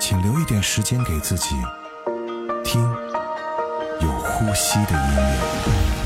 [0.00, 1.56] 请留一点时间给自己，
[2.64, 2.80] 听
[4.00, 5.97] 有呼吸的音乐。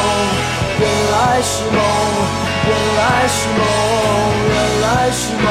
[0.00, 0.08] 梦
[0.80, 1.78] 原来是梦
[2.66, 3.60] 原来是梦
[4.48, 5.46] 原来是梦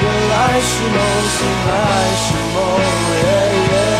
[0.00, 0.98] 原来是梦
[1.28, 1.72] 醒来
[2.16, 3.97] 是梦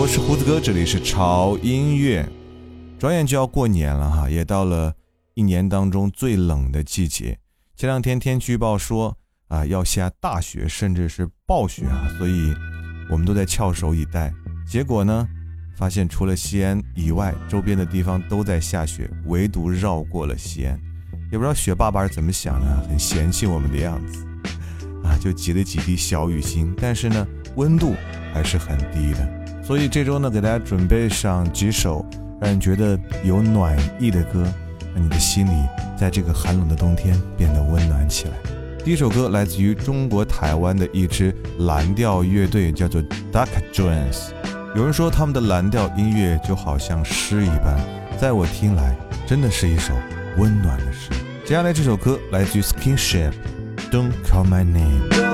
[0.00, 2.26] 我是胡子哥这里是潮音乐，
[2.98, 4.94] 转眼就要过年了哈，也到了
[5.34, 7.38] 一年当中最冷的季节。
[7.76, 9.14] 前两天天气预报说
[9.48, 12.50] 啊要下大雪，甚至是暴雪啊，所以
[13.10, 14.32] 我们都在翘首以待。
[14.66, 15.28] 结果呢，
[15.76, 20.80] 发现除了西安以外，周边的地方都在下雪，唯独绕过了西安。
[21.30, 24.26] 也不知道雪爸爸是怎么想的，很嫌弃我们的样子
[25.04, 25.12] 啊。
[25.12, 27.26] 啊，就挤了几滴小雨星，但是呢，
[27.56, 27.94] 温度
[28.32, 29.39] 还是很低的。
[29.70, 32.04] 所以这周呢，给大家准备上几首
[32.40, 34.42] 让人觉得有暖意的歌，
[34.92, 35.52] 让你的心里
[35.96, 38.32] 在这个寒冷的冬天变得温暖起来。
[38.84, 43.00] 第一首歌来自于中国台湾的一支蓝调乐队，叫做
[43.32, 44.30] Duck Jones。
[44.74, 47.78] 有人说他们的蓝调音乐就好像诗一般，
[48.18, 49.94] 在我听来，真的是一首
[50.36, 51.10] 温暖的诗。
[51.44, 55.29] 接下来这首歌来自于 Skinship，Don't Call My Name。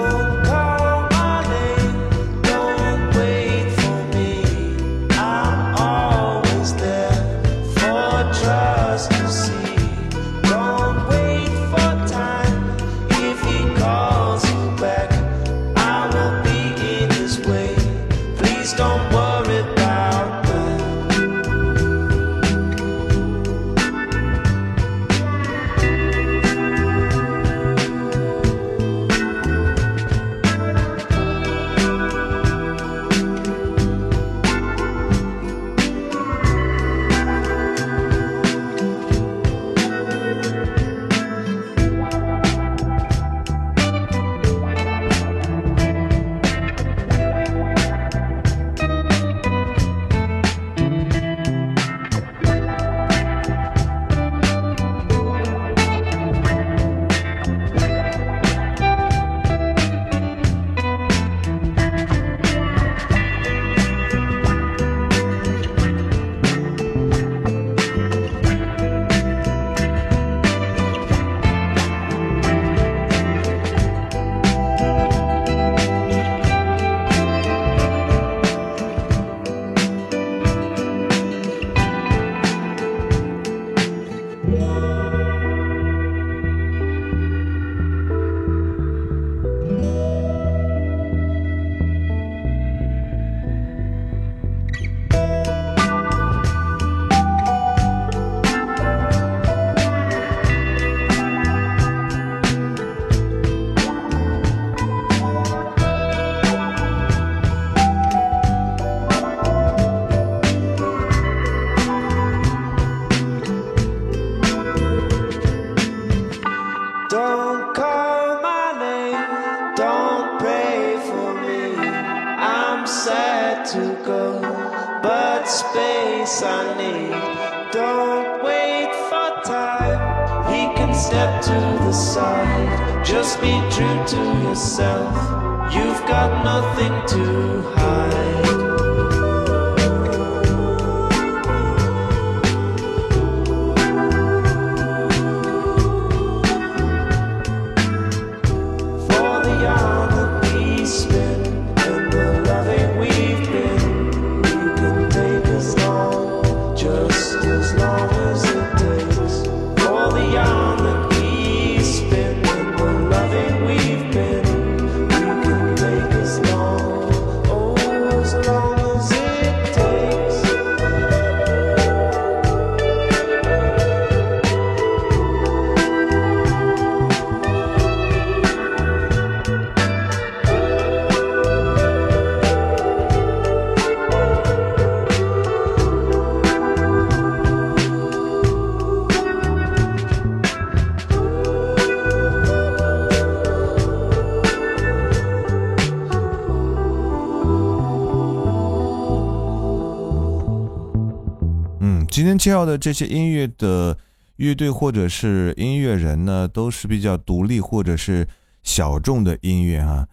[202.47, 203.99] 介绍的这些音乐的
[204.37, 208.25] 乐队或者是音乐人呢，都是比较独立或者是
[208.62, 210.07] 小众的音乐哈。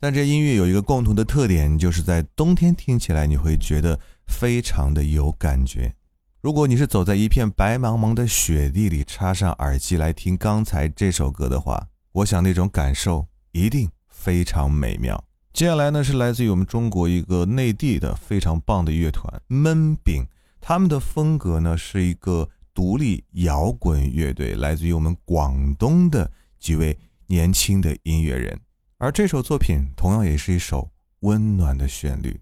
[0.00, 5.94] 但这音乐有一个共同的特点，就是在冬天听起来你会觉得非常的有感觉。
[6.40, 15.22] 如果你是走在一片白茫茫的雪地里，插上耳机来听刚才这首歌的话，我想那种感受一定非常美妙。
[15.52, 20.24] 接下来呢，是来自于我们中国一个内地的非常棒的乐团闷饼。
[20.66, 28.58] 他们的风格呢是一个独立摇滚乐队，来自于我们广东的几位年轻的音乐人，
[28.96, 30.90] 而这首作品同样也是一首
[31.20, 32.40] 温暖的旋律，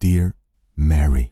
[0.04, 0.32] 《Dear
[0.76, 1.30] Mary》。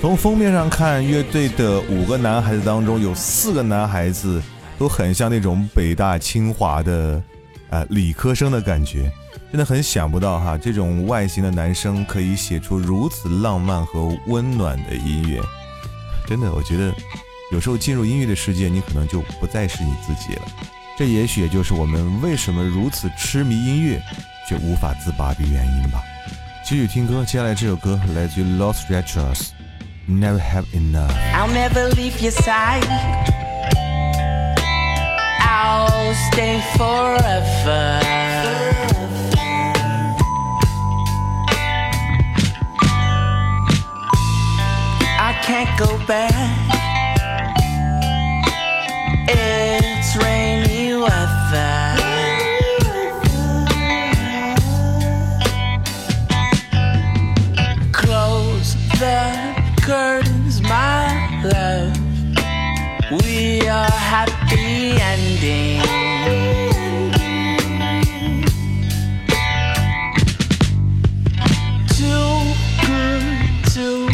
[0.00, 4.42] 从封面上看，乐队的五个男孩子当中，有四个男孩子
[4.78, 7.22] 都很像那种北大清华的，
[7.68, 9.12] 呃，理科生的感觉，
[9.52, 15.38] 真的很想不到哈，这种外形的男生可以写出如此浪漫和温暖的音乐。
[16.26, 16.90] 真的，我觉得
[17.52, 20.42] 有时候进入音乐的世界，你可能就不再是你自己了。
[20.96, 24.00] 这也许也就是我们为什么如此痴迷音乐，
[24.48, 26.02] 却无法自拔的原因吧。
[26.64, 29.48] 继续听歌，接下来这首歌来自于 Lost Retros。
[30.10, 31.14] Never have enough.
[31.34, 32.84] I'll never leave your side.
[35.40, 38.00] I'll stay forever.
[45.22, 46.34] I can't go back.
[49.28, 51.89] It's rainy weather.
[63.10, 65.82] We are happy ending.
[71.88, 72.54] Too
[72.86, 73.24] good
[73.74, 74.06] to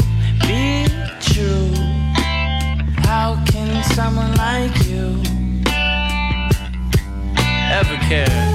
[0.47, 0.87] be
[1.21, 1.75] true.
[3.05, 5.21] How can someone like you
[7.71, 8.46] ever care?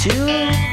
[0.00, 0.69] To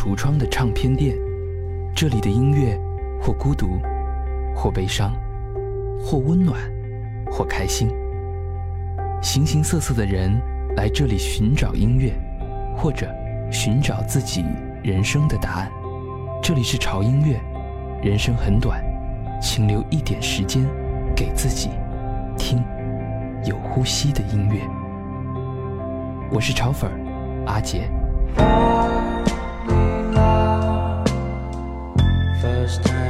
[0.00, 1.14] 橱窗的唱片店，
[1.94, 2.74] 这里的音乐
[3.20, 3.78] 或孤独，
[4.56, 5.12] 或悲伤，
[6.02, 6.58] 或温暖，
[7.30, 7.86] 或开心。
[9.20, 10.40] 形形色色的人
[10.74, 12.14] 来这里寻找音乐，
[12.74, 13.14] 或者
[13.52, 14.42] 寻找自己
[14.82, 15.70] 人生的答案。
[16.42, 17.38] 这里是潮音乐，
[18.02, 18.82] 人生很短，
[19.38, 20.64] 请留一点时间
[21.14, 21.68] 给自己，
[22.38, 22.64] 听
[23.44, 24.62] 有呼吸的音乐。
[26.32, 27.86] 我是潮粉儿阿杰。
[32.70, 33.09] First time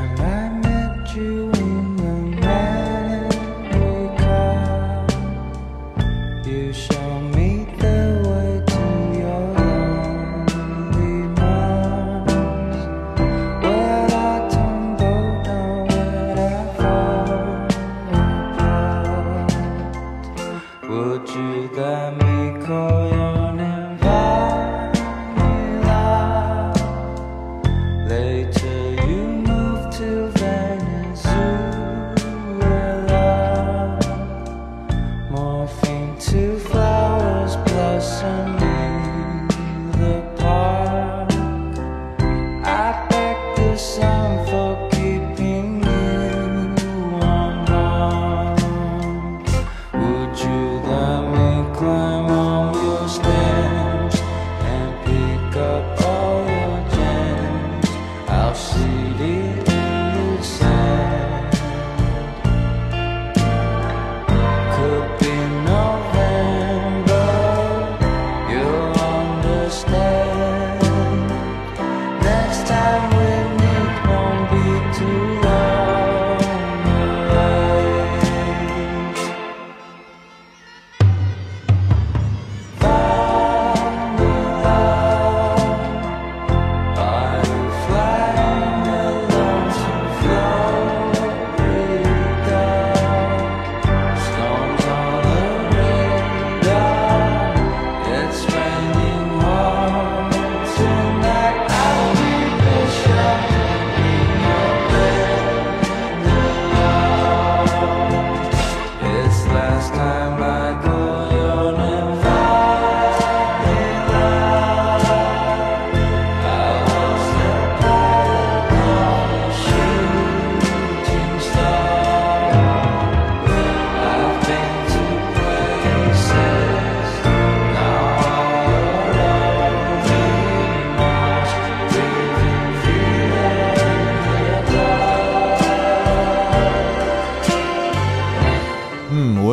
[58.81, 59.10] see.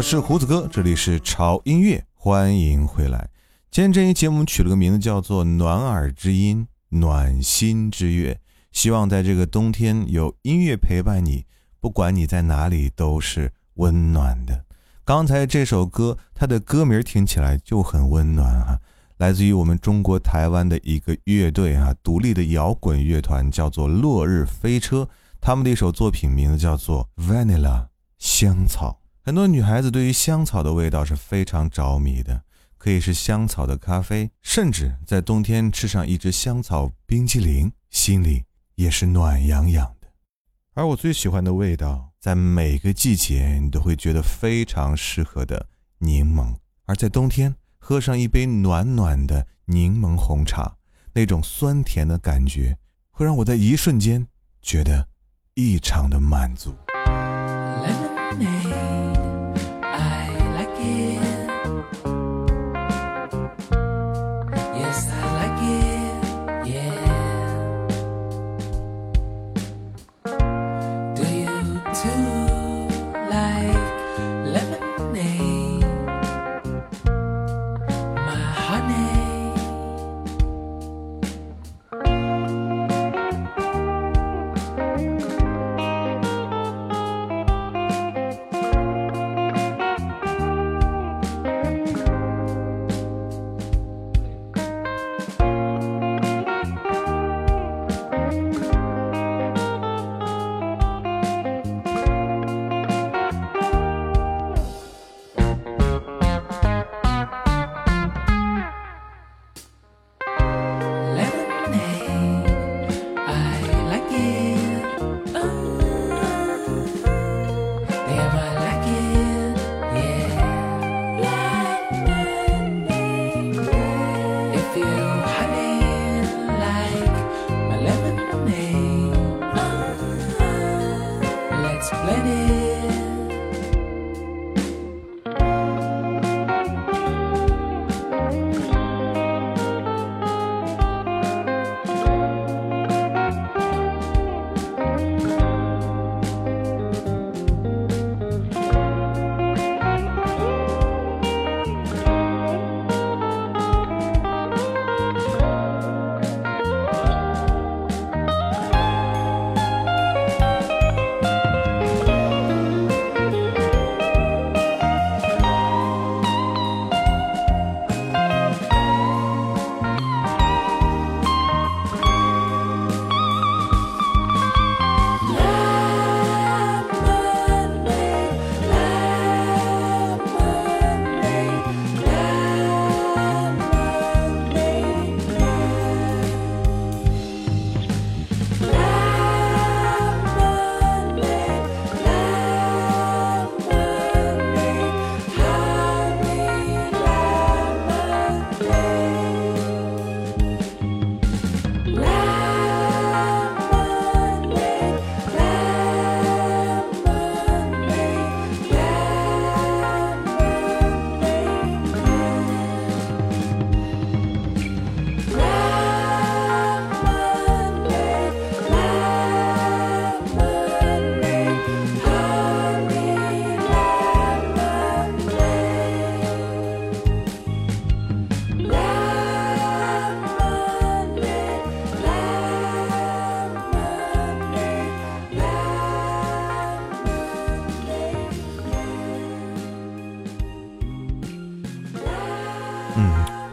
[0.09, 3.29] 是胡子哥，这里是潮音乐，欢迎回来。
[3.69, 8.33] 今天这一节目取了个名字叫做《暖耳之音，暖心之乐》，
[8.71, 11.43] 希望在这个冬天有音乐陪伴你，
[11.81, 14.63] 不管你在哪里都是温暖的。
[15.03, 18.79] 刚才这首歌，它的歌名听起来就很温暖啊，
[19.17, 25.09] 来自于我们中国台湾的一个乐队啊，独立的摇滚乐团叫做落日飞车，
[25.41, 27.81] 他们的一首作品名字叫做《Vanilla》
[28.17, 29.01] 香草。
[29.27, 32.43] 很多女孩子对于香草的味道是非常着迷的，
[32.77, 40.07] 可以是香草的咖啡，甚至在冬天吃上一支香草冰淇淋，心里也是暖洋洋的。
[40.75, 50.77] 而我最喜欢的味道，在每个季节你都会觉得非常适合的柠檬，而在冬天喝上一杯暖暖的柠檬红茶，
[51.11, 52.77] 那种酸甜的感觉，
[53.11, 54.25] 会让我在一瞬间
[54.61, 55.05] 觉得
[55.55, 56.73] 异常的满足。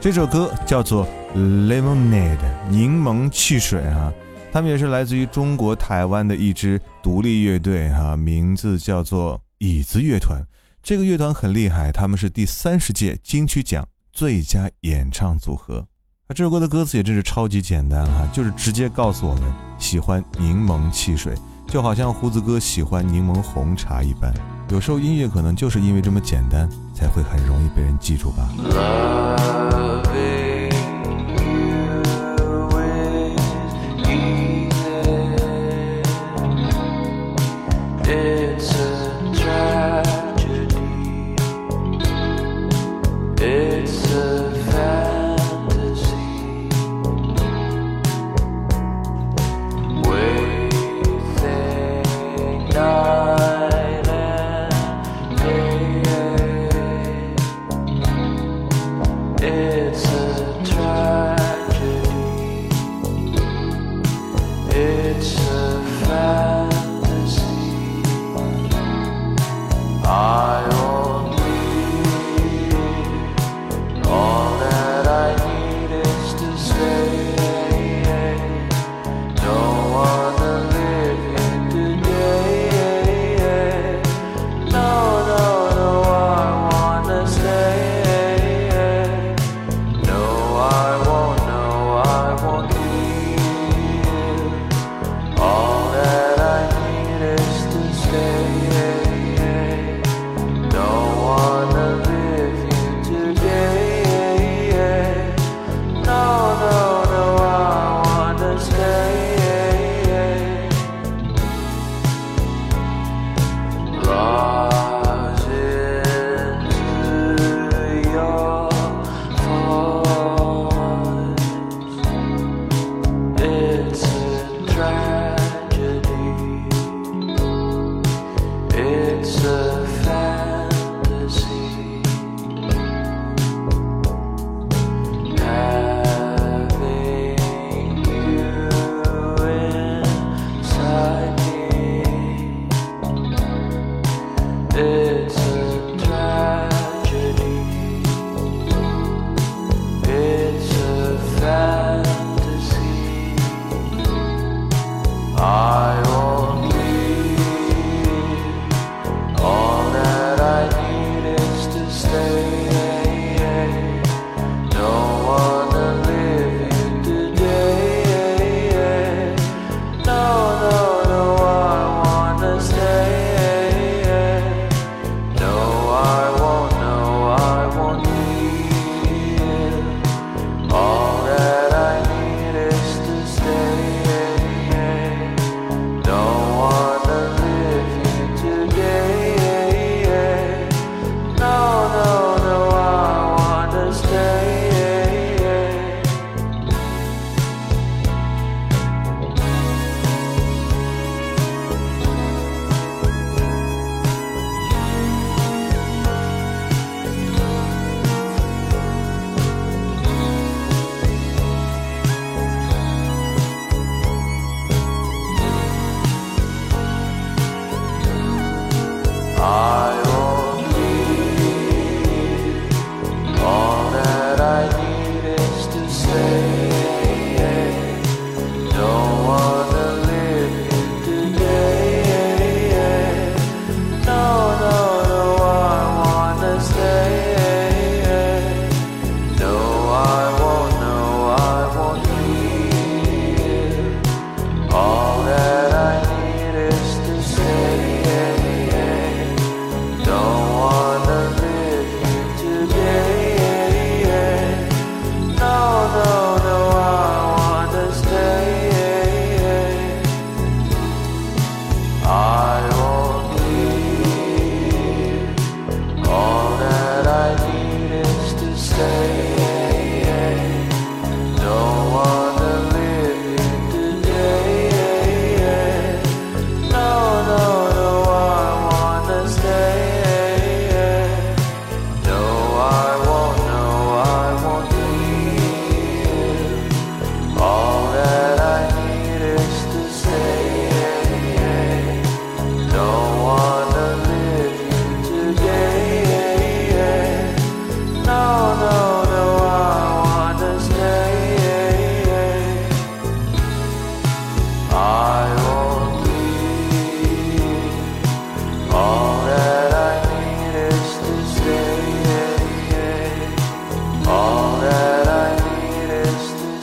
[0.05, 2.37] 这首歌叫做《Lemonade》
[2.69, 4.13] 柠檬汽水啊，
[4.53, 10.47] 他们也是来自于中国台湾的一支独立乐队哈、名字叫做椅子乐团。
[10.83, 15.79] 这个乐团很厉害，他们是第三十届金曲奖最佳演唱组合。
[16.27, 21.35] 啊，这首歌的歌词也真是超级简单哈、就是直接告诉我们喜欢柠檬汽水，
[21.67, 24.31] 就好像胡子哥喜欢柠檬红茶一般。
[24.71, 28.49] 有时候音乐可能就是因为这么简单，才会很容易被人记住吧。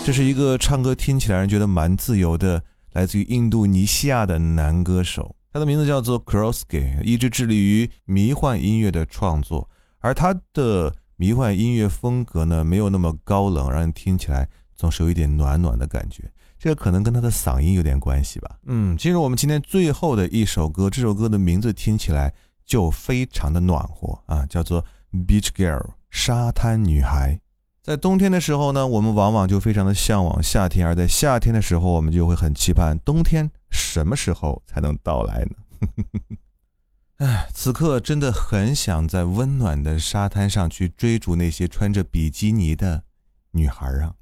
[0.03, 9.69] 这是一个唱歌听起来让人觉得蛮自由的，来自于印度尼西亚的男歌手，他的名字叫做 k r o s k y 一直致力于迷幻音乐的创作，
[9.99, 16.29] 而他的迷幻音乐风格呢，没有那么高冷，让人听起来总是有一点暖暖的感觉。
[16.61, 18.59] 这个可能跟他的嗓音有点关系吧。
[18.67, 22.31] 嗯，进入我们今天最后的一首歌，这首歌的名字听起来
[22.63, 27.39] 就非常的暖和啊，叫做 Beach Girl，沙滩女孩。
[27.81, 36.37] 在冬天的时候呢，我们往往就非常的向往夏天；而在夏天的时候，我们就会很期盼冬天什么时候才能到来呢？
[37.25, 43.01] 唉，此刻真的很想在温暖的沙滩上去追逐那些穿着比基尼的
[43.49, 44.13] 女孩啊！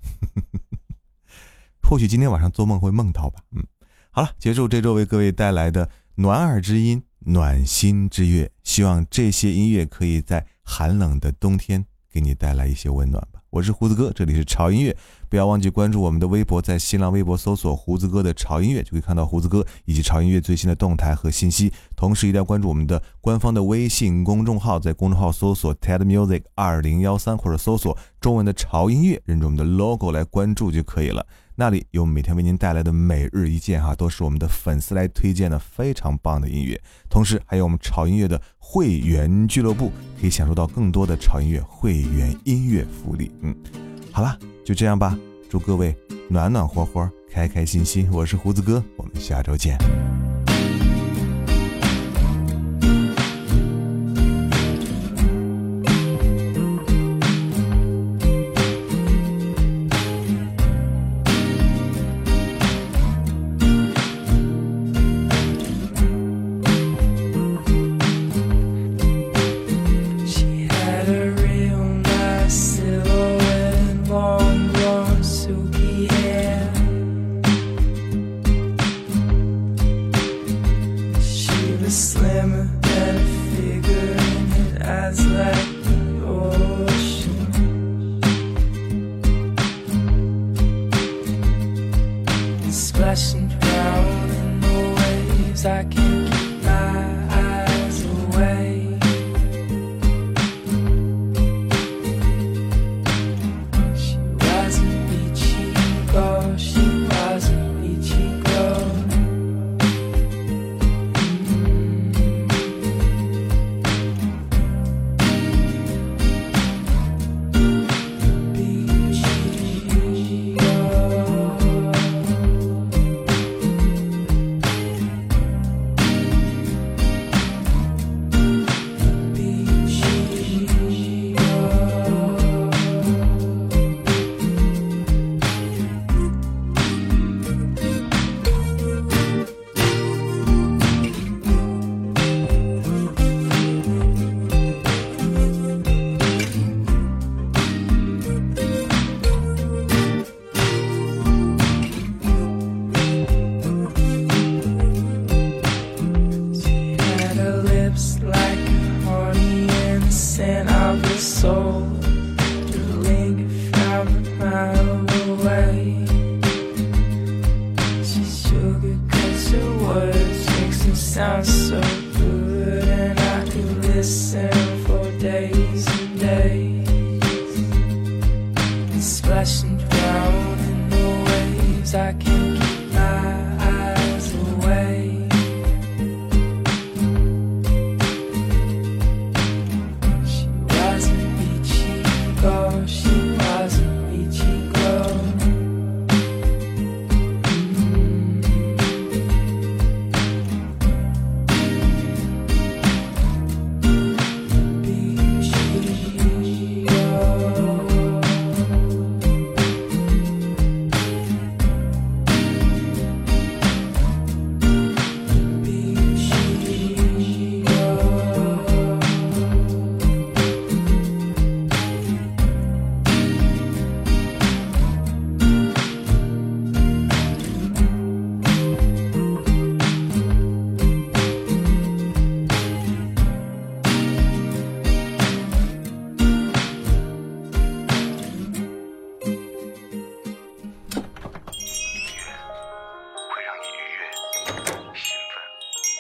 [1.89, 3.41] 或许今天晚上做梦会梦到吧。
[3.56, 3.63] 嗯，
[4.12, 13.41] 好了，结束这周为各位带来的暖耳之音、暖心之乐，希望这些音乐可以在寒冷的冬天给你带来一些温暖吧。
[13.49, 14.95] 我是胡子哥，这里是潮音乐，
[15.30, 21.73] 不要忘记关注我们的微博，在新浪微博搜索“胡子哥的潮音乐”，就可以看到胡子哥以及潮音乐最新的动态和信息。
[21.95, 31.25] 同时，一定要关注我们的官方的微信公众号，在公众号搜索 “TED Music 二零幺三”或者搜索中文的潮音乐，认准我们的 logo 来关注就可以了。
[31.60, 36.82] 那里有每天为您带来的每日一见哈，都是我们的粉丝来推荐的非常棒的音乐。
[37.10, 39.91] 同时，还有我们潮音乐的会员俱乐部，
[40.22, 43.30] 可以享受到更多的潮音乐会员音乐福利。
[43.41, 43.54] 嗯，
[44.10, 45.19] 好了，就这样吧，
[45.50, 45.93] 祝各位
[46.30, 48.10] 暖暖和和，开开心心。
[48.10, 49.78] 我是胡子哥，我们下周见。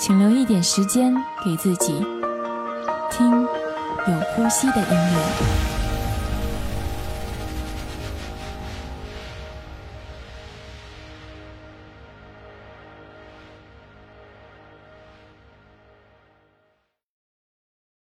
[0.00, 1.92] 请留一点时间给自己，
[3.10, 5.79] 听有呼吸的音乐。